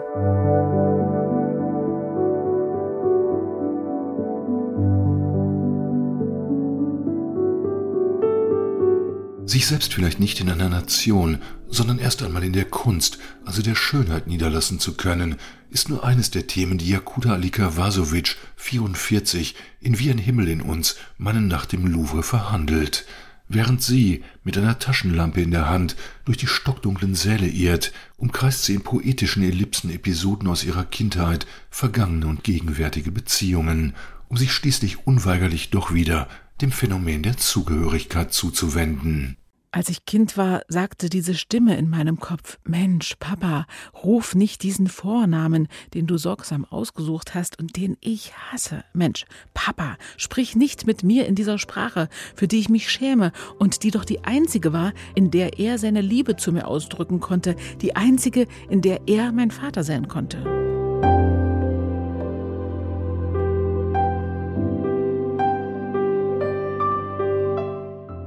Sich 9.53 9.67
selbst 9.67 9.95
vielleicht 9.95 10.19
nicht 10.19 10.41
in 10.41 10.51
einer 10.51 10.69
Nation, 10.69 11.39
sondern 11.69 11.99
erst 11.99 12.23
einmal 12.23 12.43
in 12.43 12.53
der 12.53 12.65
Kunst, 12.65 13.19
also 13.45 13.63
der 13.63 13.75
Schönheit 13.75 14.27
niederlassen 14.27 14.81
zu 14.81 14.95
können, 14.95 15.37
ist 15.71 15.89
nur 15.89 16.05
eines 16.05 16.31
der 16.31 16.47
Themen, 16.47 16.79
die 16.79 16.89
Jakuta 16.89 17.33
Alika 17.33 17.77
Vasovic, 17.77 18.37
44, 18.57 19.55
in 19.81 19.99
Wie 19.99 20.11
ein 20.11 20.19
Himmel 20.19 20.49
in 20.49 20.61
uns, 20.61 20.97
meinen 21.19 21.49
nach 21.49 21.67
dem 21.67 21.87
Louvre 21.87 22.23
verhandelt. 22.23 23.07
Während 23.49 23.83
sie, 23.83 24.25
mit 24.45 24.57
einer 24.57 24.79
Taschenlampe 24.79 25.43
in 25.43 25.51
der 25.51 25.69
Hand, 25.69 25.97
durch 26.25 26.39
die 26.39 26.47
stockdunklen 26.47 27.15
Säle 27.15 27.47
irrt, 27.47 27.93
umkreist 28.17 28.65
sie 28.65 28.75
in 28.75 28.83
poetischen 28.83 29.43
Ellipsen 29.43 29.91
Episoden 29.91 30.49
aus 30.49 30.65
ihrer 30.65 30.85
Kindheit, 30.85 31.47
vergangene 31.71 32.27
und 32.27 32.45
gegenwärtige 32.45 33.11
Beziehungen, 33.11 33.95
um 34.29 34.39
sich 34.39 34.53
schließlich 34.53 35.07
unweigerlich 35.07 35.71
doch 35.71 35.93
wieder 35.93 36.29
dem 36.63 36.73
Phänomen 36.73 37.23
der 37.23 37.37
Zugehörigkeit 37.37 38.33
zuzuwenden. 38.33 39.37
Als 39.75 39.89
ich 39.89 40.05
Kind 40.05 40.37
war, 40.37 40.61
sagte 40.69 41.09
diese 41.09 41.35
Stimme 41.35 41.79
in 41.79 41.89
meinem 41.89 42.21
Kopf 42.21 42.59
Mensch, 42.63 43.15
Papa, 43.19 43.67
ruf 44.05 44.35
nicht 44.35 44.63
diesen 44.63 44.87
Vornamen, 44.87 45.67
den 45.95 46.07
du 46.07 46.19
sorgsam 46.19 46.67
ausgesucht 46.67 47.35
hast 47.35 47.59
und 47.59 47.75
den 47.79 47.97
ich 48.01 48.35
hasse. 48.35 48.85
Mensch, 48.93 49.25
Papa, 49.55 49.97
sprich 50.19 50.57
nicht 50.57 50.87
mit 50.87 51.03
mir 51.03 51.27
in 51.27 51.35
dieser 51.35 51.59
Sprache, 51.59 52.11
für 52.37 52.49
die 52.49 52.59
ich 52.59 52.69
mich 52.69 52.91
schäme 52.91 53.33
und 53.59 53.83
die 53.83 53.91
doch 53.91 54.05
die 54.05 54.25
einzige 54.25 54.75
war, 54.75 54.93
in 55.15 55.31
der 55.31 55.59
er 55.59 55.79
seine 55.79 56.03
Liebe 56.03 56.37
zu 56.37 56.53
mir 56.53 56.69
ausdrücken 56.69 57.21
konnte, 57.21 57.57
die 57.81 57.97
einzige, 57.97 58.49
in 58.69 58.83
der 58.83 59.09
er 59.09 59.33
mein 59.33 59.51
Vater 59.51 59.85
sein 59.85 60.07
konnte. 60.07 60.82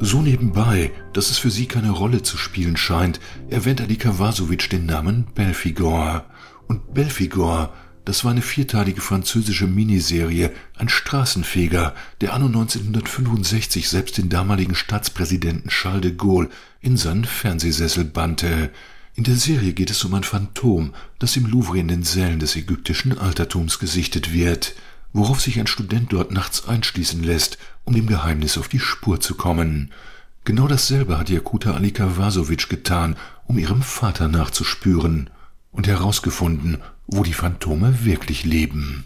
So 0.05 0.21
nebenbei, 0.21 0.91
dass 1.13 1.31
es 1.31 1.39
für 1.39 1.49
sie 1.49 1.65
keine 1.65 1.89
Rolle 1.89 2.21
zu 2.21 2.37
spielen 2.37 2.77
scheint, 2.77 3.19
erwähnt 3.49 3.81
Alika 3.81 4.19
Vasovic 4.19 4.69
den 4.69 4.85
Namen 4.85 5.25
Belfigor. 5.33 6.25
Und 6.67 6.93
Belfigor, 6.93 7.73
das 8.05 8.23
war 8.23 8.29
eine 8.29 8.43
vierteilige 8.43 9.01
französische 9.01 9.65
Miniserie, 9.65 10.51
ein 10.77 10.89
Straßenfeger, 10.89 11.95
der 12.21 12.33
anno 12.35 12.45
1965 12.45 13.89
selbst 13.89 14.19
den 14.19 14.29
damaligen 14.29 14.75
Staatspräsidenten 14.75 15.71
Charles 15.71 16.01
de 16.01 16.11
Gaulle 16.11 16.49
in 16.81 16.97
seinen 16.97 17.25
Fernsehsessel 17.25 18.05
bannte. 18.05 18.69
In 19.15 19.23
der 19.23 19.37
Serie 19.37 19.73
geht 19.73 19.89
es 19.89 20.05
um 20.05 20.13
ein 20.13 20.23
Phantom, 20.23 20.93
das 21.17 21.35
im 21.35 21.47
Louvre 21.47 21.79
in 21.79 21.87
den 21.87 22.03
Sälen 22.03 22.37
des 22.37 22.55
ägyptischen 22.55 23.17
Altertums 23.17 23.79
gesichtet 23.79 24.31
wird 24.31 24.75
worauf 25.15 25.39
sich 25.39 25.59
ein 25.59 25.67
Student 25.67 26.11
dort 26.11 26.31
nachts 26.31 26.67
einschließen 26.67 27.23
lässt, 27.23 27.57
um 27.85 27.95
dem 27.95 28.05
Geheimnis 28.05 28.57
auf 28.57 28.67
die 28.67 28.79
Spur 28.79 29.21
zu 29.21 29.35
kommen. 29.35 29.91
Genau 30.43 30.67
dasselbe 30.67 31.17
hat 31.17 31.29
Jakuta 31.29 31.73
Alika 31.73 32.17
Vasovic 32.17 32.69
getan, 32.69 33.15
um 33.47 33.57
ihrem 33.57 33.81
Vater 33.81 34.27
nachzuspüren 34.27 35.29
und 35.71 35.87
herausgefunden, 35.87 36.79
wo 37.07 37.23
die 37.23 37.33
Phantome 37.33 38.03
wirklich 38.03 38.43
leben. 38.43 39.05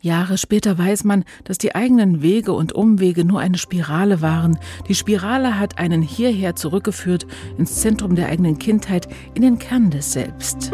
Jahre 0.00 0.38
später 0.38 0.78
weiß 0.78 1.04
man, 1.04 1.22
dass 1.44 1.58
die 1.58 1.74
eigenen 1.74 2.22
Wege 2.22 2.52
und 2.52 2.72
Umwege 2.72 3.24
nur 3.24 3.38
eine 3.38 3.58
Spirale 3.58 4.22
waren. 4.22 4.58
Die 4.88 4.94
Spirale 4.94 5.58
hat 5.58 5.78
einen 5.78 6.02
hierher 6.02 6.56
zurückgeführt, 6.56 7.26
ins 7.58 7.76
Zentrum 7.76 8.16
der 8.16 8.28
eigenen 8.28 8.58
Kindheit, 8.58 9.06
in 9.34 9.42
den 9.42 9.58
Kern 9.58 9.90
des 9.90 10.12
Selbst. 10.12 10.72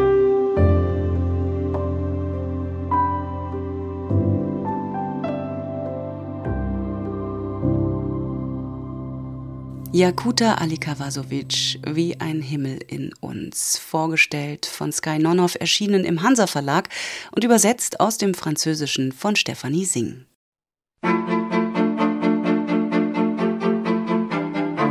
Jakuta 9.91 10.53
Alikavasovic, 10.53 11.79
wie 11.83 12.19
ein 12.19 12.41
Himmel 12.41 12.79
in 12.87 13.11
uns, 13.21 13.79
vorgestellt 13.79 14.67
von 14.67 14.91
Sky 14.91 15.17
Nonov, 15.17 15.55
erschienen 15.59 16.05
im 16.05 16.21
Hansa 16.21 16.45
Verlag 16.45 16.89
und 17.31 17.43
übersetzt 17.43 17.99
aus 17.99 18.19
dem 18.19 18.35
Französischen 18.35 19.11
von 19.11 19.35
Stephanie 19.35 19.85
Singh. 19.85 20.25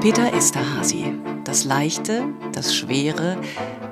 Peter 0.00 0.34
Esterhazy. 0.34 1.14
Das 1.44 1.64
Leichte, 1.64 2.24
das 2.52 2.74
Schwere, 2.74 3.38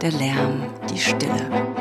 der 0.02 0.10
Lärm, 0.10 0.66
die 0.90 0.98
Stille. 0.98 1.75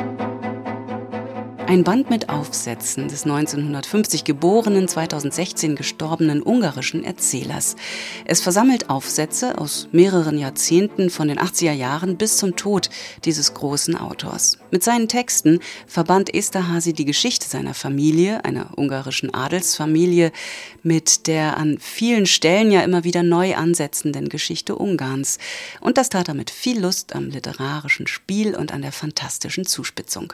Ein 1.68 1.82
Band 1.82 2.10
mit 2.10 2.28
Aufsätzen 2.28 3.08
des 3.08 3.24
1950 3.24 4.22
geborenen, 4.22 4.86
2016 4.86 5.74
gestorbenen 5.74 6.40
ungarischen 6.40 7.02
Erzählers. 7.02 7.74
Es 8.24 8.40
versammelt 8.40 8.88
Aufsätze 8.88 9.58
aus 9.58 9.88
mehreren 9.90 10.38
Jahrzehnten 10.38 11.10
von 11.10 11.26
den 11.26 11.40
80er 11.40 11.72
Jahren 11.72 12.18
bis 12.18 12.36
zum 12.36 12.54
Tod 12.54 12.88
dieses 13.24 13.52
großen 13.52 13.96
Autors. 13.96 14.58
Mit 14.70 14.84
seinen 14.84 15.08
Texten 15.08 15.58
verband 15.88 16.32
Esterhazy 16.32 16.92
die 16.92 17.04
Geschichte 17.04 17.48
seiner 17.48 17.74
Familie, 17.74 18.44
einer 18.44 18.78
ungarischen 18.78 19.34
Adelsfamilie, 19.34 20.30
mit 20.84 21.26
der 21.26 21.56
an 21.56 21.78
vielen 21.80 22.26
Stellen 22.26 22.70
ja 22.70 22.82
immer 22.82 23.02
wieder 23.02 23.24
neu 23.24 23.56
ansetzenden 23.56 24.28
Geschichte 24.28 24.76
Ungarns. 24.76 25.38
Und 25.80 25.98
das 25.98 26.10
tat 26.10 26.28
er 26.28 26.34
mit 26.34 26.50
viel 26.50 26.80
Lust 26.80 27.16
am 27.16 27.28
literarischen 27.28 28.06
Spiel 28.06 28.54
und 28.54 28.72
an 28.72 28.82
der 28.82 28.92
fantastischen 28.92 29.66
Zuspitzung. 29.66 30.32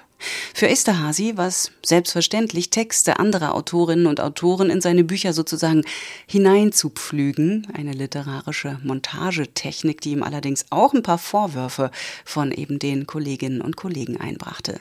Für 0.54 0.68
Esterhazy 0.68 1.21
war 1.36 1.46
es 1.46 1.70
selbstverständlich, 1.84 2.70
Texte 2.70 3.18
anderer 3.18 3.54
Autorinnen 3.54 4.06
und 4.06 4.20
Autoren 4.20 4.70
in 4.70 4.80
seine 4.80 5.04
Bücher 5.04 5.32
sozusagen 5.32 5.82
hineinzupflügen, 6.26 7.68
eine 7.72 7.92
literarische 7.92 8.78
Montagetechnik, 8.82 10.00
die 10.00 10.12
ihm 10.12 10.22
allerdings 10.22 10.66
auch 10.70 10.92
ein 10.94 11.02
paar 11.02 11.18
Vorwürfe 11.18 11.90
von 12.24 12.50
eben 12.50 12.78
den 12.78 13.06
Kolleginnen 13.06 13.60
und 13.60 13.76
Kollegen 13.76 14.20
einbrachte. 14.20 14.80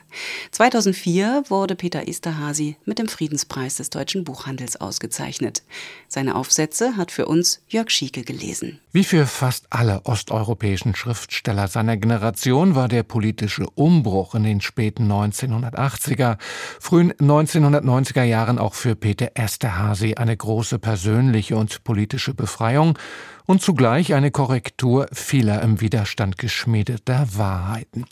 2004 0.51 1.43
wurde 1.49 1.75
Peter 1.75 2.07
Esterhazy 2.07 2.77
mit 2.85 2.97
dem 2.97 3.07
Friedenspreis 3.07 3.75
des 3.75 3.89
deutschen 3.91 4.23
Buchhandels 4.23 4.81
ausgezeichnet. 4.81 5.63
Seine 6.07 6.35
Aufsätze 6.35 6.97
hat 6.97 7.11
für 7.11 7.27
uns 7.27 7.61
Jörg 7.67 7.89
Schieke 7.91 8.23
gelesen. 8.23 8.79
Wie 8.91 9.03
für 9.03 9.25
fast 9.25 9.67
alle 9.69 10.01
osteuropäischen 10.05 10.95
Schriftsteller 10.95 11.67
seiner 11.67 11.97
Generation 11.97 12.75
war 12.75 12.87
der 12.87 13.03
politische 13.03 13.69
Umbruch 13.75 14.35
in 14.35 14.43
den 14.43 14.61
späten 14.61 15.11
1980er, 15.11 16.30
frühen 16.79 17.13
1990er 17.13 18.23
Jahren 18.23 18.59
auch 18.59 18.73
für 18.73 18.95
Peter 18.95 19.31
Esterhazy 19.35 20.15
eine 20.15 20.35
große 20.35 20.79
persönliche 20.79 21.55
und 21.55 21.83
politische 21.83 22.33
Befreiung 22.33 22.97
und 23.45 23.61
zugleich 23.61 24.13
eine 24.13 24.31
Korrektur 24.31 25.07
vieler 25.11 25.61
im 25.61 25.81
Widerstand 25.81 26.37
geschmiedeter 26.37 27.27
Wahrheiten. 27.33 28.05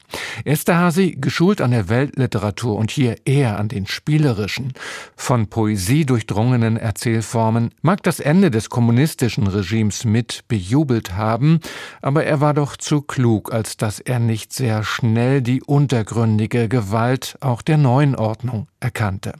Esterhazy, 0.45 1.17
geschult 1.19 1.61
an 1.61 1.71
der 1.71 1.89
Weltliteratur 1.89 2.75
und 2.75 2.91
hier 2.91 3.17
eher 3.25 3.57
an 3.57 3.67
den 3.67 3.87
spielerischen, 3.87 4.73
von 5.15 5.47
Poesie 5.47 6.05
durchdrungenen 6.05 6.77
Erzählformen, 6.77 7.71
mag 7.81 8.03
das 8.03 8.19
Ende 8.19 8.51
des 8.51 8.69
kommunistischen 8.69 9.47
Regimes 9.47 10.05
mit 10.05 10.43
bejubelt 10.47 11.15
haben, 11.15 11.59
aber 12.01 12.23
er 12.23 12.41
war 12.41 12.53
doch 12.53 12.75
zu 12.75 13.01
klug, 13.01 13.53
als 13.53 13.77
dass 13.77 13.99
er 13.99 14.19
nicht 14.19 14.53
sehr 14.53 14.83
schnell 14.83 15.41
die 15.41 15.61
untergründige 15.61 16.69
Gewalt 16.69 17.37
auch 17.41 17.61
der 17.61 17.77
neuen 17.77 18.15
Ordnung 18.15 18.67
erkannte. 18.79 19.33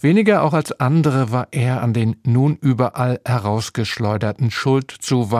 Weniger 0.00 0.42
auch 0.42 0.52
als 0.52 0.72
andere 0.80 1.32
war 1.32 1.48
er 1.50 1.82
an 1.82 1.92
den 1.92 2.16
nun 2.24 2.56
überall 2.60 3.20
herausgeschleuderten 3.24 4.50
Schuldzuweisungen 4.50 5.33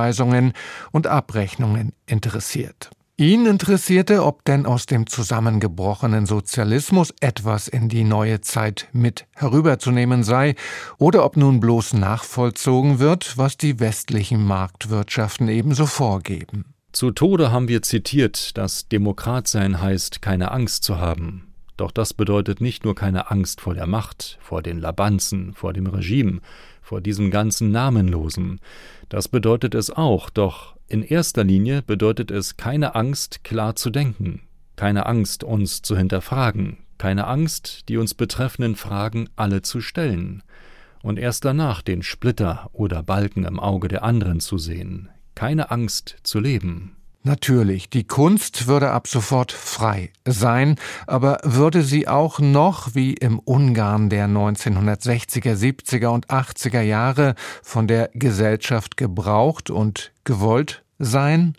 und 0.93 1.07
Abrechnungen 1.07 1.93
interessiert. 2.07 2.91
Ihn 3.17 3.47
interessierte, 3.47 4.25
ob 4.25 4.45
denn 4.45 4.67
aus 4.67 4.87
dem 4.87 5.07
zusammengebrochenen 5.07 6.27
Sozialismus 6.27 7.15
etwas 7.21 7.69
in 7.69 7.89
die 7.89 8.03
neue 8.03 8.41
Zeit 8.41 8.89
mit 8.93 9.27
herüberzunehmen 9.37 10.25
sei, 10.25 10.57
oder 10.99 11.25
ob 11.25 11.37
nun 11.37 11.61
bloß 11.61 11.93
nachvollzogen 11.93 12.99
wird, 12.99 13.39
was 13.39 13.57
die 13.57 13.79
westlichen 13.79 14.45
Marktwirtschaften 14.45 15.47
ebenso 15.47 15.87
vorgeben. 15.87 16.65
Zu 16.91 17.13
Tode 17.13 17.53
haben 17.53 17.69
wir 17.69 17.83
zitiert, 17.83 18.57
dass 18.59 18.89
Demokrat 18.89 19.47
sein 19.47 19.81
heißt, 19.81 20.21
keine 20.21 20.51
Angst 20.51 20.83
zu 20.83 20.99
haben. 20.99 21.55
Doch 21.77 21.93
das 21.93 22.15
bedeutet 22.15 22.61
nicht 22.61 22.85
nur 22.85 22.97
keine 22.97 23.31
Angst 23.31 23.61
vor 23.61 23.75
der 23.75 23.87
Macht, 23.87 24.39
vor 24.41 24.63
den 24.63 24.79
Labanzen, 24.79 25.55
vor 25.55 25.73
dem 25.73 25.87
Regime, 25.87 26.41
vor 26.85 27.01
diesem 27.01 27.31
ganzen 27.31 27.71
Namenlosen. 27.71 28.61
Das 29.09 29.27
bedeutet 29.27 29.75
es 29.75 29.91
auch, 29.91 30.29
doch 30.29 30.77
in 30.87 31.03
erster 31.03 31.43
Linie 31.43 31.81
bedeutet 31.83 32.31
es 32.31 32.59
keine 32.59 32.95
Angst, 32.95 33.43
klar 33.43 33.75
zu 33.75 33.89
denken, 33.89 34.43
keine 34.77 35.07
Angst, 35.07 35.43
uns 35.43 35.81
zu 35.81 35.97
hinterfragen, 35.97 36.77
keine 36.99 37.27
Angst, 37.27 37.89
die 37.89 37.97
uns 37.97 38.13
betreffenden 38.15 38.77
Fragen 38.77 39.31
alle 39.35 39.63
zu 39.63 39.81
stellen. 39.81 40.43
und 41.03 41.19
erst 41.19 41.45
danach 41.45 41.83
den 41.83 42.03
Splitter 42.03 42.71
oder 42.73 43.03
Balken 43.03 43.45
im 43.45 43.61
Auge 43.61 43.89
der 43.89 44.05
anderen 44.05 44.41
zu 44.41 44.57
sehen. 44.57 45.11
Keine 45.35 45.71
Angst 45.71 46.17
zu 46.23 46.41
leben. 46.41 46.97
Natürlich, 47.27 47.89
die 47.89 48.05
Kunst 48.05 48.67
würde 48.67 48.91
ab 48.91 49.09
sofort 49.09 49.51
frei 49.51 50.13
sein, 50.27 50.77
aber 51.07 51.39
würde 51.43 51.83
sie 51.83 52.07
auch 52.07 52.39
noch 52.39 52.95
wie 52.95 53.15
im 53.15 53.39
Ungarn 53.39 54.11
der 54.11 54.29
1960er, 54.29 55.55
70er 55.55 56.09
und 56.09 56.29
80er 56.29 56.83
Jahre 56.83 57.35
von 57.63 57.89
der 57.89 58.11
Gesellschaft 58.13 58.99
gebraucht 58.99 59.71
und 59.71 60.13
gewollt 60.25 60.84
sein? 61.05 61.55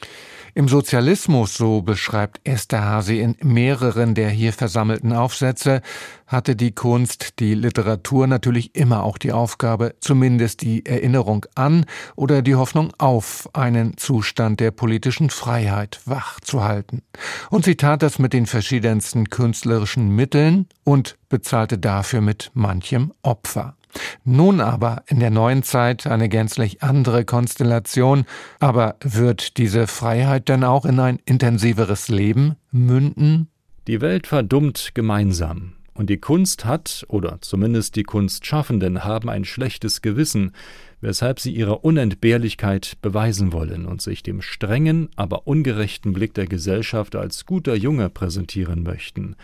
Im 0.57 0.69
Sozialismus, 0.69 1.55
so 1.55 1.81
beschreibt 1.81 2.39
Esterhazy 2.47 3.19
in 3.19 3.35
mehreren 3.43 4.15
der 4.15 4.29
hier 4.29 4.53
versammelten 4.53 5.11
Aufsätze, 5.11 5.81
hatte 6.27 6.55
die 6.55 6.71
Kunst, 6.71 7.39
die 7.39 7.55
Literatur 7.55 8.25
natürlich 8.25 8.73
immer 8.73 9.03
auch 9.03 9.17
die 9.17 9.33
Aufgabe, 9.33 9.95
zumindest 9.99 10.61
die 10.61 10.85
Erinnerung 10.85 11.45
an 11.55 11.85
oder 12.15 12.41
die 12.41 12.55
Hoffnung 12.55 12.93
auf 12.97 13.49
einen 13.51 13.97
Zustand 13.97 14.61
der 14.61 14.71
politischen 14.71 15.29
Freiheit 15.29 15.99
wach 16.05 16.39
zu 16.39 16.63
halten. 16.63 17.01
Und 17.49 17.65
sie 17.65 17.75
tat 17.75 18.01
das 18.01 18.17
mit 18.17 18.31
den 18.31 18.45
verschiedensten 18.45 19.29
künstlerischen 19.29 20.07
Mitteln 20.07 20.67
und 20.85 21.17
bezahlte 21.27 21.77
dafür 21.77 22.21
mit 22.21 22.51
manchem 22.53 23.11
Opfer. 23.23 23.75
Nun 24.23 24.59
aber 24.59 25.03
in 25.07 25.19
der 25.19 25.29
neuen 25.29 25.63
Zeit 25.63 26.07
eine 26.07 26.29
gänzlich 26.29 26.83
andere 26.83 27.25
Konstellation. 27.25 28.25
Aber 28.59 28.95
wird 29.01 29.57
diese 29.57 29.87
Freiheit 29.87 30.49
denn 30.49 30.63
auch 30.63 30.85
in 30.85 30.99
ein 30.99 31.19
intensiveres 31.25 32.07
Leben 32.07 32.55
münden? 32.71 33.49
Die 33.87 34.01
Welt 34.01 34.27
verdummt 34.27 34.91
gemeinsam. 34.93 35.73
Und 35.93 36.09
die 36.09 36.17
Kunst 36.17 36.65
hat, 36.65 37.05
oder 37.07 37.37
zumindest 37.39 37.95
die 37.95 38.03
Kunstschaffenden 38.03 39.05
haben 39.05 39.29
ein 39.29 39.45
schlechtes 39.45 40.01
Gewissen, 40.01 40.51
weshalb 40.99 41.39
sie 41.39 41.55
ihre 41.55 41.79
Unentbehrlichkeit 41.79 42.97
beweisen 43.01 43.53
wollen 43.53 43.85
und 43.85 44.01
sich 44.01 44.21
dem 44.21 44.41
strengen, 44.41 45.09
aber 45.15 45.47
ungerechten 45.47 46.11
Blick 46.11 46.33
der 46.33 46.47
Gesellschaft 46.47 47.15
als 47.15 47.45
guter 47.45 47.75
Junge 47.75 48.09
präsentieren 48.09 48.83
möchten. 48.83 49.37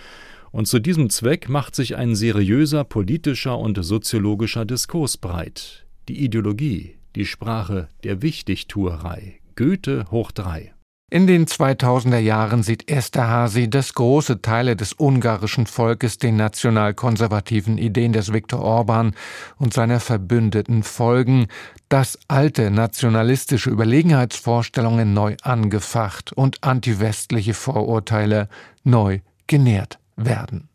Und 0.51 0.67
zu 0.67 0.79
diesem 0.79 1.09
Zweck 1.09 1.47
macht 1.47 1.75
sich 1.75 1.95
ein 1.95 2.15
seriöser 2.15 2.83
politischer 2.83 3.57
und 3.57 3.81
soziologischer 3.81 4.65
Diskurs 4.65 5.17
breit. 5.17 5.85
Die 6.09 6.23
Ideologie, 6.23 6.95
die 7.15 7.25
Sprache 7.25 7.87
der 8.03 8.21
Wichtigtuerei. 8.21 9.39
Goethe 9.55 10.05
hoch 10.11 10.31
drei. 10.31 10.73
In 11.13 11.27
den 11.27 11.45
2000er 11.45 12.19
Jahren 12.19 12.63
sieht 12.63 12.89
Esterhazy, 12.89 13.69
dass 13.69 13.93
große 13.95 14.41
Teile 14.41 14.77
des 14.77 14.93
ungarischen 14.93 15.67
Volkes 15.67 16.17
den 16.17 16.37
nationalkonservativen 16.37 17.77
Ideen 17.77 18.13
des 18.13 18.31
Viktor 18.31 18.61
Orban 18.61 19.13
und 19.57 19.73
seiner 19.73 19.99
Verbündeten 19.99 20.83
folgen, 20.83 21.47
dass 21.89 22.17
alte 22.29 22.71
nationalistische 22.71 23.69
Überlegenheitsvorstellungen 23.69 25.13
neu 25.13 25.35
angefacht 25.41 26.31
und 26.31 26.63
antiwestliche 26.63 27.53
Vorurteile 27.53 28.47
neu 28.85 29.19
genährt 29.47 29.99
werden. 30.25 30.69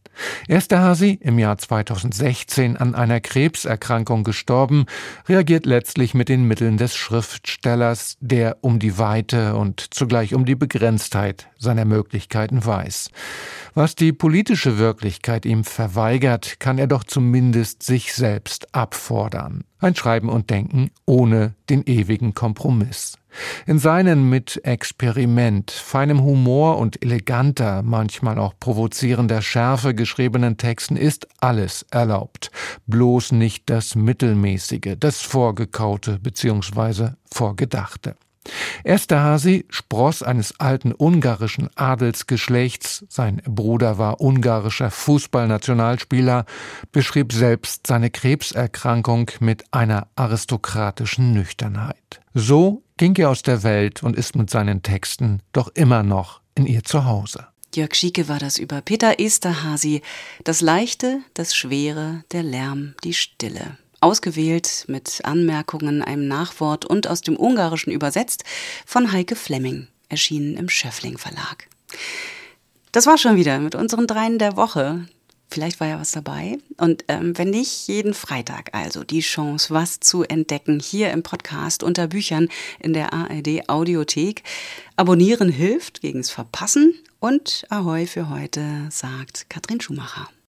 Esterhazy, 0.48 1.18
im 1.20 1.38
Jahr 1.38 1.58
2016 1.58 2.76
an 2.76 2.94
einer 2.94 3.20
Krebserkrankung 3.20 4.24
gestorben, 4.24 4.86
reagiert 5.28 5.66
letztlich 5.66 6.14
mit 6.14 6.28
den 6.28 6.44
Mitteln 6.44 6.76
des 6.76 6.96
Schriftstellers, 6.96 8.16
der 8.20 8.58
um 8.62 8.78
die 8.78 8.98
Weite 8.98 9.56
und 9.56 9.94
zugleich 9.94 10.34
um 10.34 10.44
die 10.44 10.54
Begrenztheit 10.54 11.48
seiner 11.58 11.84
Möglichkeiten 11.84 12.64
weiß. 12.64 13.10
Was 13.74 13.94
die 13.94 14.12
politische 14.12 14.78
Wirklichkeit 14.78 15.44
ihm 15.44 15.64
verweigert, 15.64 16.60
kann 16.60 16.78
er 16.78 16.86
doch 16.86 17.04
zumindest 17.04 17.82
sich 17.82 18.14
selbst 18.14 18.74
abfordern. 18.74 19.64
Ein 19.78 19.94
Schreiben 19.94 20.30
und 20.30 20.48
Denken 20.48 20.90
ohne 21.04 21.54
den 21.68 21.82
ewigen 21.82 22.32
Kompromiss. 22.32 23.18
In 23.66 23.78
seinen 23.78 24.28
mit 24.28 24.60
Experiment, 24.64 25.70
feinem 25.70 26.22
Humor 26.22 26.78
und 26.78 27.02
eleganter, 27.02 27.82
manchmal 27.82 28.38
auch 28.38 28.54
provozierender 28.58 29.42
Schärfe 29.42 29.94
geschriebenen 29.94 30.56
Texten 30.56 30.96
ist 30.96 31.28
alles 31.40 31.86
erlaubt, 31.90 32.50
bloß 32.86 33.32
nicht 33.32 33.68
das 33.70 33.94
Mittelmäßige, 33.94 34.96
das 34.98 35.20
Vorgekaute 35.20 36.18
bzw. 36.18 37.10
Vorgedachte. 37.32 38.16
Esterhazy, 38.84 39.66
Spross 39.70 40.22
eines 40.22 40.60
alten 40.60 40.92
ungarischen 40.96 41.68
Adelsgeschlechts, 41.74 43.04
sein 43.08 43.42
Bruder 43.44 43.98
war 43.98 44.20
ungarischer 44.20 44.90
Fußballnationalspieler, 44.90 46.44
beschrieb 46.92 47.32
selbst 47.32 47.86
seine 47.86 48.10
Krebserkrankung 48.10 49.30
mit 49.40 49.64
einer 49.72 50.08
aristokratischen 50.16 51.32
Nüchternheit. 51.32 52.20
So 52.34 52.82
ging 52.96 53.14
er 53.16 53.30
aus 53.30 53.42
der 53.42 53.62
Welt 53.62 54.02
und 54.02 54.16
ist 54.16 54.36
mit 54.36 54.50
seinen 54.50 54.82
Texten 54.82 55.40
doch 55.52 55.68
immer 55.74 56.02
noch 56.02 56.40
in 56.54 56.66
ihr 56.66 56.82
Zuhause. 56.84 57.46
Jörg 57.74 57.94
Schieke 57.94 58.28
war 58.28 58.38
das 58.38 58.58
über 58.58 58.80
Peter 58.80 59.20
Esterhazy. 59.20 60.00
Das 60.44 60.62
Leichte, 60.62 61.20
das 61.34 61.54
Schwere, 61.54 62.24
der 62.32 62.42
Lärm, 62.42 62.94
die 63.04 63.12
Stille. 63.12 63.76
Ausgewählt 64.00 64.84
mit 64.88 65.20
Anmerkungen, 65.24 66.02
einem 66.02 66.26
Nachwort 66.26 66.84
und 66.84 67.06
aus 67.06 67.20
dem 67.20 67.36
Ungarischen 67.36 67.92
übersetzt 67.92 68.44
von 68.86 69.12
Heike 69.12 69.36
Flemming, 69.36 69.88
erschienen 70.08 70.56
im 70.56 70.68
Schöffling 70.68 71.18
Verlag. 71.18 71.68
Das 72.92 73.06
war 73.06 73.18
schon 73.18 73.36
wieder 73.36 73.58
mit 73.58 73.74
unseren 73.74 74.06
Dreien 74.06 74.38
der 74.38 74.56
Woche. 74.56 75.06
Vielleicht 75.48 75.80
war 75.80 75.86
ja 75.86 76.00
was 76.00 76.10
dabei. 76.10 76.58
Und 76.76 77.04
ähm, 77.08 77.38
wenn 77.38 77.50
nicht, 77.50 77.88
jeden 77.88 78.14
Freitag 78.14 78.70
also 78.72 79.04
die 79.04 79.20
Chance, 79.20 79.72
was 79.72 80.00
zu 80.00 80.24
entdecken, 80.24 80.80
hier 80.80 81.10
im 81.12 81.22
Podcast 81.22 81.82
unter 81.82 82.08
Büchern 82.08 82.48
in 82.80 82.92
der 82.92 83.12
ARD 83.12 83.68
Audiothek. 83.68 84.42
Abonnieren 84.96 85.48
hilft 85.48 86.00
gegens 86.00 86.30
Verpassen. 86.30 86.94
Und 87.20 87.64
Ahoi 87.70 88.06
für 88.06 88.28
heute, 88.28 88.88
sagt 88.90 89.48
Katrin 89.48 89.80
Schumacher. 89.80 90.28